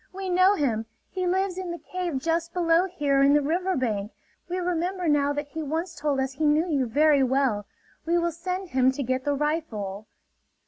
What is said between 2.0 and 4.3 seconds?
just below here in the river bank.